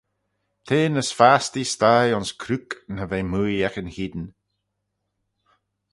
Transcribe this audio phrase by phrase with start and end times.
[0.65, 4.25] T'eh ny s'fastee sthie ayns Crook na ve mooie ec yn cheayn.